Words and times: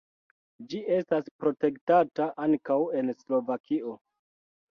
Ĝi 0.69 0.79
estas 0.93 1.27
protektata 1.43 2.27
ankaŭ 2.45 2.79
en 3.01 3.15
Slovakio. 3.19 3.93